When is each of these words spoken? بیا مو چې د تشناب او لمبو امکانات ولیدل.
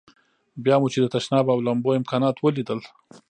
بیا 0.63 0.75
مو 0.81 0.87
چې 0.93 0.99
د 1.01 1.05
تشناب 1.15 1.45
او 1.53 1.59
لمبو 1.67 1.89
امکانات 1.99 2.35
ولیدل. 2.39 2.79